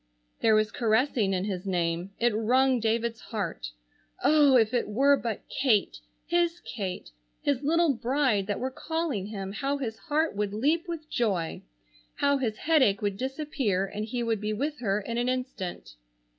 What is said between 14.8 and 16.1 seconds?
in an instant.